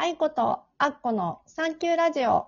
[0.00, 2.46] 愛子とアッコのサンキューラジオ。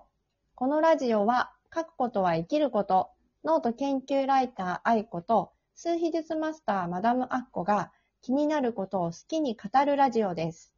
[0.55, 3.09] このラジオは、書くことは生きること、
[3.43, 7.91] ノート研究ライター愛子と、数秘術マスターマダムアッコが
[8.21, 10.71] 気になることを好きに語るラジオです。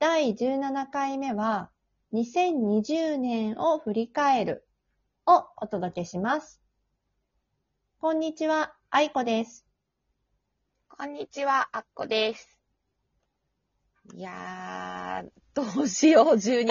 [0.00, 1.70] 第17回目は、
[2.12, 4.66] 2020年を振り返る
[5.26, 6.60] をお届けします。
[8.00, 9.64] こんにちは、愛子です。
[10.88, 12.53] こんにちは、あっこです。
[14.12, 16.66] いやー、どうしよう、 12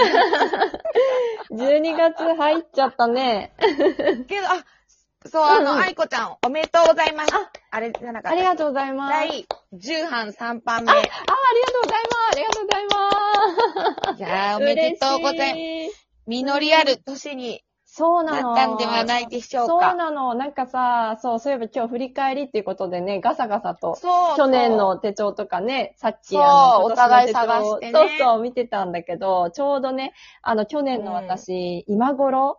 [1.51, 3.53] 12月入っちゃったね。
[3.59, 4.25] 月。
[4.25, 4.63] けど、あ、
[5.25, 7.33] そう、あうんうんの、あいこちゃん、おめでとうございます。
[7.33, 8.29] ああれじゃなかった。
[8.29, 9.13] ありがとうございます。
[9.13, 10.91] 第10版3版目。
[10.91, 11.11] あ、ありが
[11.71, 12.31] とうございます。
[12.31, 14.19] ありがとうございます。
[14.19, 16.05] いやー、おめでとうございます。
[16.27, 17.63] 実りある年に
[17.95, 18.55] そうなの。
[18.55, 19.93] なったんではないでしょうそうか。
[19.93, 20.33] なの。
[20.33, 24.35] なんかさ、そう、そういえば今日振り返りっていうことでね、ガサガサと、そう。
[24.35, 32.57] 去年の手帳とかね、さっきあの、お互い探してねそうそう、見てたんだけど、ちょうどね、あの、去年の私、今頃、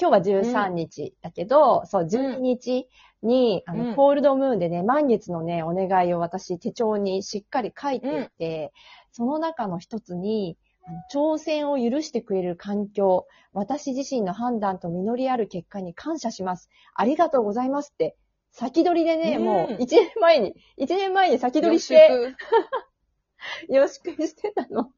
[0.00, 2.88] 今日が13日だけど、そう、12日
[3.24, 8.72] に、あの、うんコールドムーンでね、満月のね、お願いを私手帳にしっかり書いていて、
[9.10, 10.67] その中の一つに、あの
[11.12, 16.68] 挑戦を許してくれる環境、私自身の判断と実りある結果に感謝します。
[16.94, 18.16] ありがとうございますって、
[18.52, 22.08] 先取りでね、うんもう一年前に、一年前に先取りして、
[23.68, 24.90] よろしくしてたの。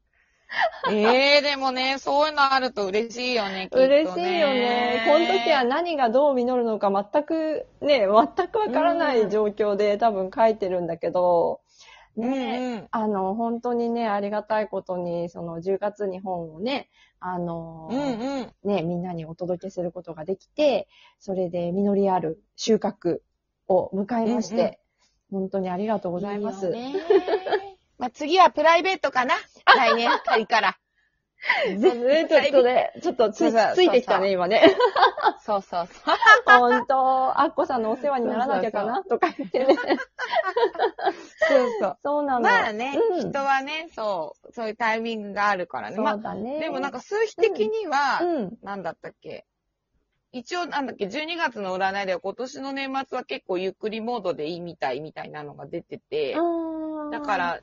[0.89, 3.85] えー、でもね、そういうのあると嬉しいよね、きっとね。
[3.85, 5.05] 嬉しいよね。
[5.07, 11.61] この時は何がどう実るのか全くね、全くわからない状況で多分書いてるんだけど、
[12.17, 12.87] うんね、うん。
[12.91, 18.53] あの、本当にね、ありがたいことに、その10月に本をね、あの、うんうん。
[18.63, 20.87] ね、みんなにお届けすることができて、
[21.19, 23.19] それで実りある収穫
[23.67, 24.75] を迎えまして、うんうん
[25.31, 26.73] 本当にありがとうございます。
[26.75, 26.93] いい
[27.97, 29.35] まあ、次はプライベートかな？
[29.65, 30.77] 来年あたりから。
[31.65, 34.75] ぜちょっとね、ちょっとつついてきたね、今ね。
[35.43, 36.15] そうそうそう。
[36.45, 39.75] 本当、アッコさんのお世話にならなきゃかなとか言ってね。
[39.75, 41.97] そうそう。
[42.03, 42.41] そうなの。
[42.41, 45.95] まあね、うん人はね、そう、そういうタイミングがあるからね。
[45.95, 46.57] そまうだね。
[46.57, 48.57] あ、でもなんか数比的には、うん。
[48.61, 49.45] なんだったっけ？
[50.33, 56.35] 一応なんだっけ、12月の占いでは今年の年末は結構ゆっくりモードでいいみたいみたいなのが出てて、
[57.11, 57.59] だか、ら、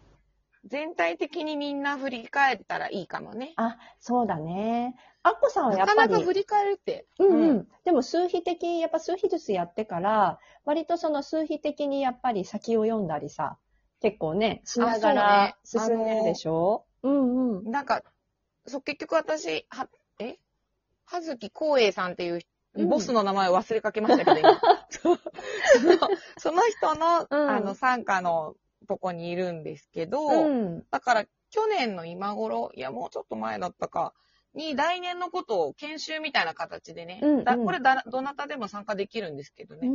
[0.64, 3.52] 全体的にみんな振り返ったらいいかもね。
[3.56, 4.96] あ、そうだね。
[5.22, 7.06] アッコさんはやなかっぱり、なか振り返るって。
[7.18, 7.32] うんう。
[7.32, 13.56] うんでも数比的、やっぱ数比術やってから、割とその数比的にやっぱり先を読んだりさ、
[14.00, 16.84] 結構ね、しながら進んでるでしょ？
[17.02, 17.70] うんうん。
[17.70, 18.02] なんか、
[18.66, 19.88] そう、結局私、は、
[20.20, 20.36] え？
[21.06, 24.60] はずきこうえいさんっていう、うんボスの名前を忘れかけましたけど、今。
[26.38, 28.54] その人の、うんあの、参加の
[28.88, 30.84] とこにいるんですけど、うん。
[30.90, 34.14] だから、去年の今頃、いや、もうちょっと前だったか、
[34.54, 39.88] に、来年のことを研修みたいな形でね、うんうんだこれだ、どなたでも参加できるんですけどね、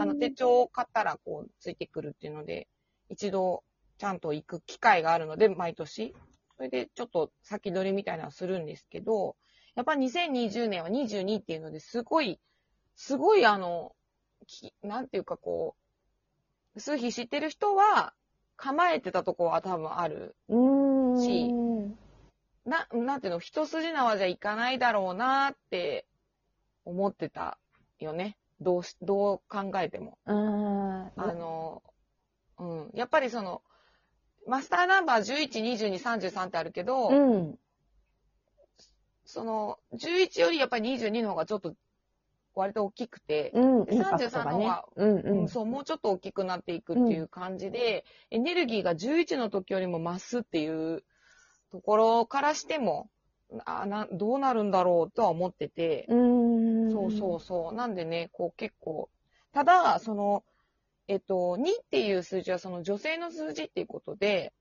[0.00, 2.68] あの、手帳を買ったら、こう、ついてくるっていうので、
[3.10, 3.64] 一度、
[3.98, 6.14] ちゃんと行く機会があるので、毎年。
[6.56, 9.36] それで、ちょっと先取りみたいなのはするんですけど、
[9.74, 12.40] やっぱ2020年は22っていうので、すごい、
[12.96, 13.94] すごい、あの、
[14.46, 15.76] きなんていうかこ
[16.74, 18.14] う、数比知ってる人は、
[18.58, 20.36] 構えてたとこは多分ある。
[20.48, 21.22] うん。
[21.22, 21.54] し
[22.66, 26.06] な、なんていうの、一筋縄じゃいかないだろうなって
[26.84, 27.56] 思ってた
[28.00, 28.36] よね。
[28.60, 30.18] どうし、どう考えても。
[30.26, 30.36] うん。
[30.36, 31.82] あの、
[32.58, 32.90] うん。
[32.94, 33.62] やっぱりその、
[34.46, 37.58] マスターナンバー11、22、33ってあるけど、うん。
[39.24, 41.74] その、11よりやっぱり22の方がちょっと
[42.58, 43.84] 割と大きくて、うん。
[43.86, 44.84] でインパクトがね33の方が。
[44.96, 45.48] うんううんん。
[45.48, 51.04] そう、もうちょっと大きくなっていくっていう感じで、エネルギーが11の時よりも増すっていう
[51.70, 53.08] ところからしても、
[53.64, 56.92] あなどうなるんだろうとは思ってて、うん。
[56.92, 57.74] そうそうそう。
[57.74, 59.08] なんでね、こう結構、
[59.52, 60.44] ただ、その、
[61.06, 64.52] えっと、2っていう数字はその女性の数字っていうことで、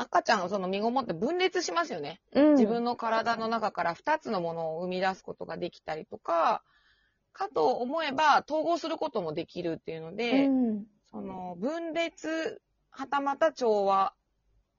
[0.00, 2.20] 赤ちゃんをその身ごもって分裂しますよね。
[2.32, 2.54] うん。
[2.54, 6.62] 自分の体の中から2つのものを生み出すことができたりとか、
[7.32, 10.86] かと思えば統合することもできるっていうので、うん。
[11.10, 12.60] その分裂、
[12.90, 14.14] はたまた調和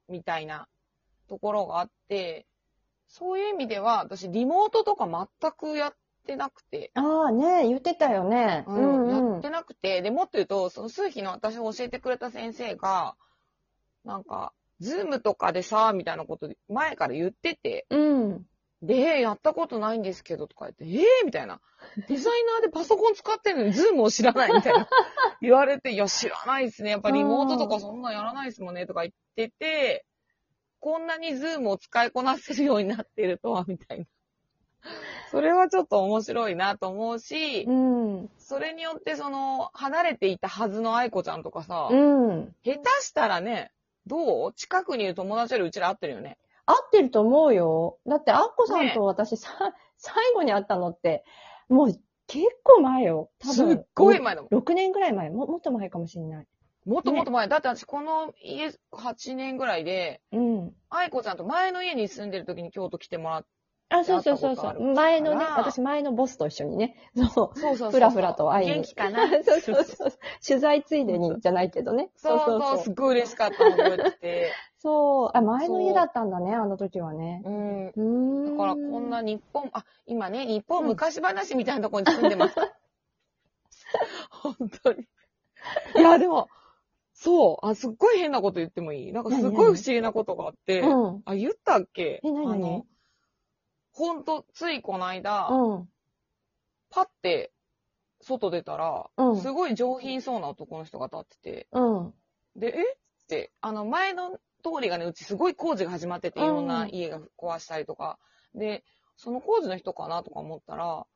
[0.08, 0.68] みたいな
[1.28, 2.46] ところがあって、
[3.08, 5.94] そういう意味では私リモートとか全くやっ
[6.26, 8.64] てなくて、ああね、言ってたよね。
[8.66, 13.14] うんやってなくて、で、もっと言うと、その数秘の私を教えてくれた先生が、
[14.04, 14.52] なんか、
[14.82, 18.46] ズームとかでさ、みたいなこと前から言ってて、うん。
[18.82, 21.60] で、やったことないんですけどとか言って、ええみたいな。
[22.08, 24.88] デザイナーでパソコン使ってるのにズームを知らないみたいな。
[25.40, 26.90] 言われて、いや、知らないですね。
[26.90, 28.86] やっぱリモートとかそんなんやらないですもんね。
[28.86, 30.04] とか言ってて、
[30.80, 34.06] こんなにズームを使いこなせるようになってるとは、みたいな。
[35.30, 38.30] それはちょっと面白いなと思うし、うん。
[38.36, 42.54] それによってその、離れていたはずの愛子ちゃんとかさ、うん。
[42.64, 43.70] 下手したらね、
[44.06, 44.52] どう？
[44.54, 46.38] 近くにいる友達よりうちら会ってるよね。
[46.66, 47.98] 合ってると思うよ。
[48.06, 49.50] だって、アッコさんねと私さ、
[49.96, 51.24] 最後に会ったのって、
[51.68, 51.88] もう
[52.26, 53.30] 結構前よ。
[53.38, 53.76] 多す分。
[53.78, 54.50] っごい前だもん。
[54.50, 55.30] 6年ぐらい前。
[55.30, 56.46] ももっと前かもしれない。
[56.84, 57.48] もっともっと前。
[57.48, 60.74] だって私この家8年ぐらいで、うん。
[60.90, 63.46] 愛子ちゃんと前の家に住んでる時に京都来てもらっ
[63.98, 64.94] あ、そうそうそうそう。
[64.94, 67.32] 前のね、私前のボスと一緒にね、 そう。
[67.32, 67.90] そうそうそう。
[67.92, 68.74] ふらふらと会いに。
[68.74, 69.28] 元気かな？
[69.44, 70.12] そうそうそう。
[70.46, 72.10] 取材ついでにじゃないけどね。
[72.16, 74.52] そうそうすっごい嬉しかったの覚えてて。
[74.78, 75.30] そう。
[75.34, 77.42] あ、前の家だったんだね、あの時はね。
[77.44, 77.86] うん。
[77.88, 78.00] うー
[78.50, 78.50] ん。
[78.50, 82.54] だからこんな日本、あ、今ね、日本昔話みたいなところに住んでます。
[84.30, 85.06] 本当に。
[85.96, 86.48] いや、でも、
[87.14, 89.12] そう、あ、すっごい変なこと言ってもいい？
[89.12, 91.22] なんかすごい不思議なことがあって、うん。
[91.24, 92.20] あ、言ったっけ？
[92.24, 92.86] え何々あの、
[93.92, 95.88] ほんと、ついこの間、うん。
[96.90, 97.52] パッて、
[98.20, 102.14] 外出たら、うんすごい上品そうな男の人が立ってて、うん。
[102.56, 102.82] で、え？
[102.82, 108.18] って、あの、前の通りがね、うちすごい工事が始まってて、いろんな家が壊したりとか、
[108.54, 108.84] で、
[109.16, 111.06] その工事の人かなとか思ったら、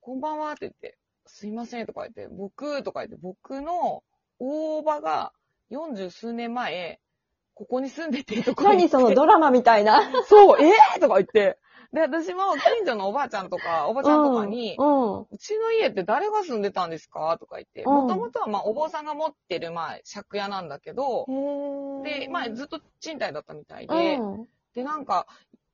[0.00, 4.02] こんばんはって言って、すいませんとか言って、僕とか言って、僕の
[4.38, 5.32] 大伯母が
[5.70, 7.00] 40数年前、
[7.54, 8.82] ここに住んでてとか言って。
[8.82, 10.10] 何そのドラマみたいな。
[10.26, 10.72] そう、え？
[10.96, 11.58] ー、とか言って。
[11.94, 15.20] で、私も近所のおばあちゃんとか、おばちゃんとかに、うん。
[15.20, 17.36] うちの家って誰が住んでたんですか？
[17.38, 21.24] とか言って、うんもともとはまあお坊さんが持ってるまあ借家なんだけど
[22.04, 24.48] で、まあずっと賃貸だったみたいで、うん。
[24.74, 25.28] で、なんか、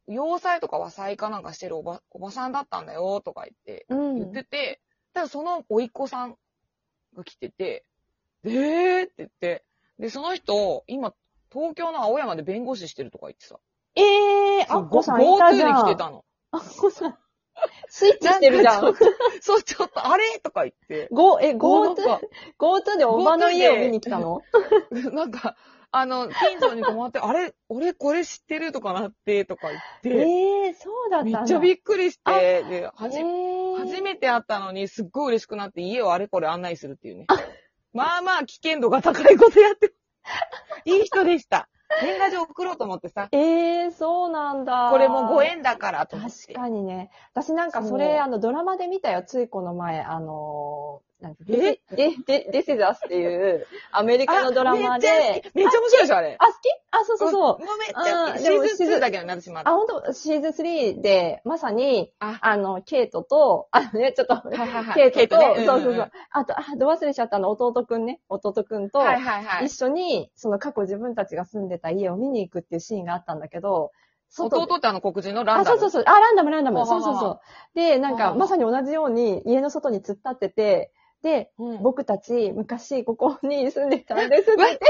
[0.07, 4.15] 洋裁とか和裁かなんかしてるおば、おばさんだったんだよ、とか言って、うん。
[4.17, 4.81] 言ってて、
[5.15, 6.37] ただその甥っ子さん
[7.17, 7.87] が来てて、
[8.45, 9.05] えー？
[9.05, 9.65] って言って、
[9.99, 11.15] で、その人、今、
[11.51, 13.59] 東京の青山で弁護士してるとか言ってさ。
[13.97, 14.05] えー、
[14.69, 15.87] アッコさんいたじゃ GoTo ん。
[15.87, 16.25] で来てたの。
[16.53, 17.19] アッコさん。
[17.89, 18.95] スイッチしてるじゃん。
[19.41, 20.39] そう、ちょっと、あれ？
[20.41, 21.09] とか言って。
[21.11, 22.27] ゴー、え、こう GoTo、なんか
[22.59, 24.41] GoTo でおばの家を見に来たの？
[25.13, 25.57] なんか、
[25.93, 31.25] あの、近所に泊まって、あれ、俺これ知ってるとかなって、とか言って、えー、そうだった。
[31.25, 37.27] めっちゃびっっくりして、で、はじ、えー、初めて会ったのにすっごい嬉しくなって家をあれこれ案内するっていうね。
[37.93, 39.93] まあまあ危険度が高いことやって、
[40.85, 41.69] いい人でした。
[42.03, 44.89] 年賀状送ろうと思ってさ、えー、そうなんだ。
[44.91, 46.55] これもご縁だからと思って。
[46.55, 47.11] 確かにね。
[47.35, 56.37] 私なんかそれ、あの、ドラマで見たよ、ついこの前、あのー、なんて、で、で、で、This is Us っていう、アメリカのドラマあめっちゃ好でき、めっちゃ面白いでしょ、あれ。
[56.39, 56.57] あ、好き？
[56.93, 57.41] あ、そうそうそう。
[57.41, 59.73] もうめんシーズン2だけどなってしまっあ、た。
[59.73, 60.13] 本当？
[60.15, 64.41] シーズン3で、まさに、あ、あの、ケイトと、あのね、ちょっと、
[64.95, 66.11] ケイトと、そうそうそう。
[66.31, 68.21] あと、あ、ど忘れしちゃったの、弟くんね。
[68.31, 69.01] 弟くんと。
[69.63, 73.93] 一緒に、その過去自分たちが住んでた家を見に行くっていうシーンがあったんだけど、
[74.33, 75.81] 外弟ってあの黒人のランあ、ダム？
[75.81, 76.15] そうそうそう。
[76.15, 76.87] あ、ランダム、ランダム。
[76.87, 77.41] そうそうそう。
[77.75, 84.81] で、なんか、まさに同じように家の外に突っ立ってて、で、うん僕たち昔ここに住んでたんですって言って、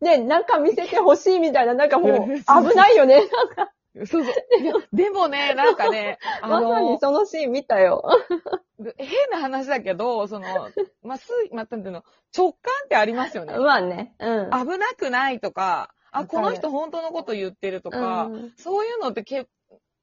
[0.00, 3.22] で、中見せてほしいみたいな、なんかもう危ないよね。
[3.96, 4.22] そうそう。
[4.60, 8.02] いやでもね、 なんかね、あまさにの、そのシーン見たよ。
[8.96, 10.48] 変な話だけど、その、
[11.02, 12.04] まあ、す、まあ、なんていうの、
[12.36, 13.56] 直感ってありますよね。
[13.56, 14.14] まあね。
[14.18, 14.50] うん。
[14.50, 19.46] 危なくないとか、あ、この人本当のこと言ってるとか、うんそういうのってけ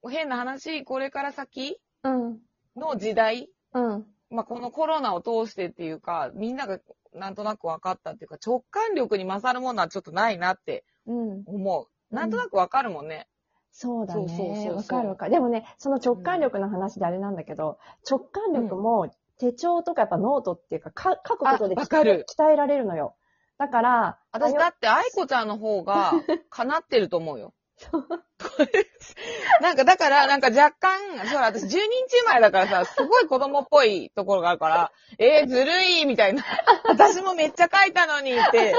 [0.09, 2.39] 変な話、これから先うん。
[2.75, 4.07] の時代、うん。
[4.31, 6.79] まあ、このコロナを通してっていうか、みんなが
[7.13, 11.43] なんとなく分かったっていうか、直感力に勝るものはちょっとないなってうん。
[11.45, 12.15] 思う。
[12.15, 13.27] なんとなく分かるもんね。
[13.71, 15.31] そうだそうそうそうわかるわかる。
[15.31, 17.77] でもね、その直感力の話であれなんだけど、
[18.09, 23.15] 直感力も手帳とかやっぱノートっていうか、か書くことで鍛えられるのよ。
[23.57, 26.13] だから、私だって愛子ちゃんの方が、
[26.49, 27.53] かなってると思うよ。
[29.61, 36.43] なんか、だから、なんか若干、ほら、私10人中前だからさ、すごい子供っぽいところがあるから、えー、ずるいみたいな。
[36.85, 38.75] 私もめっちゃ書いたのにって、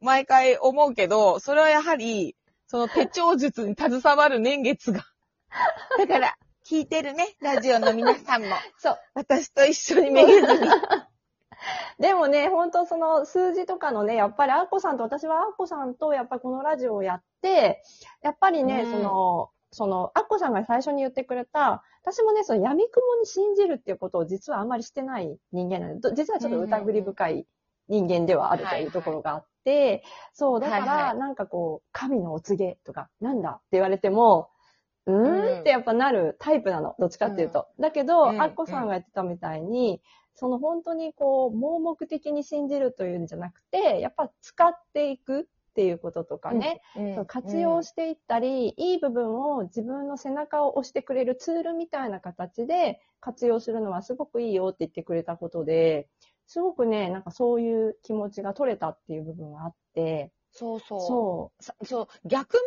[0.00, 5.04] 毎回思うけど、それはやはり、その手帳術に携わる年月が。
[5.98, 8.56] だから、聞いてるね、ラジオの皆さんも。
[8.78, 8.98] そう。
[9.14, 10.70] 私と一緒にめげずに。
[12.02, 17.84] でもね、本当その数字とかのね、やっぱりアッコさんと、私はアッコさんとやっぱりこのラジオをやって、
[18.22, 18.90] やっぱりね、うん。
[18.90, 27.46] その、その、アッコさんが最初に言ってくれた、私もね、その闇雲に信じるっていうことを実はあんまりしてない人間なんで、ど実はちょっと疑り深い
[27.88, 34.50] 人間ではあるというところがあって、そう、だから、なんかこう、神のお告げとか、なんだって言われても、
[35.06, 37.68] うーんってやっぱなるタイプなの、どっちかっていうと。
[37.78, 38.42] だけど、うん。
[38.42, 40.02] アッコさんがやってたみたいに、
[40.34, 45.48] その本当にこう、盲目的に信じるというんじゃなくて、やっぱ使っていく。
[45.72, 47.14] っていうこととかね、うん。
[47.14, 56.10] そう活用していったり、いい部分を自分の背中を押してくれるツールみたいな形で活用するのはすごくいいよって言ってくれたことで、
[56.46, 61.00] すごくね、なんかそういう気持ちが取れたっていう部分があって、そうそう。
[61.00, 62.60] そさそう、逆も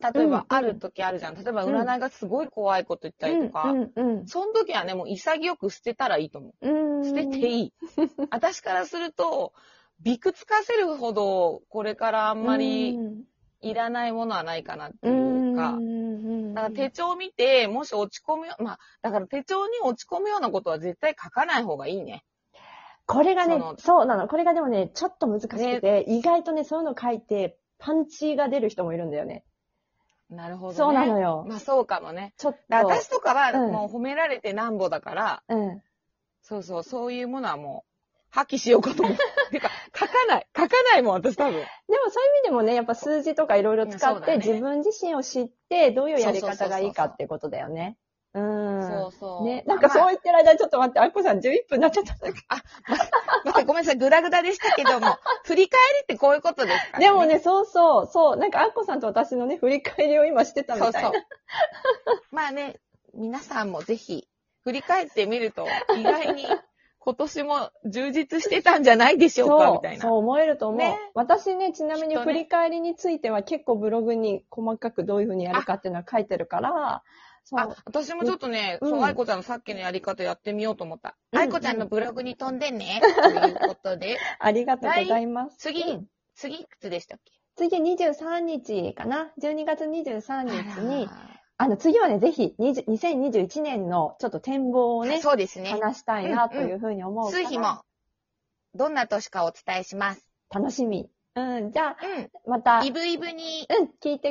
[0.00, 1.34] さ、例えうんうんばある時あるじゃん。
[1.34, 3.34] 例えば占いがすごい怖いこと言ったう。
[3.34, 6.68] りとか、うんうんその時はね、もう潔く捨てたらいいと思う。
[6.68, 7.04] うん。
[7.04, 7.72] 捨てていい。
[8.30, 9.52] 私からすると、
[10.00, 12.98] びくつかせるほど、これからあんまり
[13.60, 15.78] いらないものはないかなっていうか、
[16.54, 22.24] だから手帳見て、もし落ち込むよ、まあ、だから手帳に落ち込むようなことは絶対書かない方がいいね。
[23.08, 24.28] これがねそうなの。
[24.28, 29.44] これがでもね、ちょっと難しくて、意外とね、そういうの書いて、パンチが出る人もいるんだよね。
[30.28, 30.76] なるほどね。
[30.76, 31.46] そうなのよ。
[31.48, 32.34] まあそうかもね。
[32.36, 32.76] ちょっと。
[32.76, 35.82] 私とかはうんもう褒められてなんぼだから、うん。
[36.42, 37.90] そうそう、そういうものはもう、
[38.28, 39.16] 破棄しようかと思う。
[39.50, 40.46] てか、書かない。
[40.54, 41.54] 書かないもん、私多分。
[41.54, 41.64] でも
[42.10, 47.96] そういう意味でもね、やっぱ数字とかいろいろ使って、ね自分自身を知って、どういうやり方がいいかってことだよね。
[48.34, 48.82] うん。
[48.82, 49.44] そうそう。
[49.44, 52.14] ね、なんかそうまあ言ってる間にちょっと待って、あいこさん11分になっちゃった。
[52.14, 55.06] 待って、 ごめんなさい、グダグダでしたけども、
[55.44, 61.00] 振り返りってこういうことですから、でもね、、そうそう、そう、なんかあっこさんと私のね、振り返りを今してたみたいな。
[61.00, 61.22] そうそう。
[62.30, 62.80] まあね、
[63.14, 64.28] 皆さんもぜひ、
[64.64, 65.66] 振り返ってみると、
[65.96, 66.46] 意外に
[66.98, 70.02] 今年も充実してたんじゃないでしょうか、そうみたいな。
[70.02, 70.78] そう思えると思う。
[70.78, 77.02] ね私ね、ちなみに振り返りについては結構ブログに細かくどういうふうにやるかっていうのは書いてるから、
[77.48, 81.16] そうあ、私もちょっとね、うんそう、愛子ちゃんのさっきのやり方やってみようと思った。
[81.32, 84.18] うん愛子ちゃんのブログに飛んでね、 ということで。
[84.38, 85.56] ありがとうございます。
[85.56, 87.32] 次、うん次いくつでしたっけ？
[87.56, 95.70] 次23日かな ?12 月23日に、ああの次はね、ぜひ20 2021年のちょっと展望をらね、そうですね。
[95.70, 97.80] 話したいなというふうに思うから、数日も、
[98.74, 100.24] どんな年かお伝えします。
[100.50, 101.10] 楽しみ。
[101.34, 102.30] うん、じゃあ、うん。
[102.46, 104.26] また、イブイブにうん、聞いて